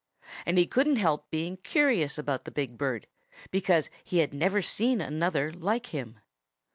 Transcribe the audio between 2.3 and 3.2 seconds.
the big bird,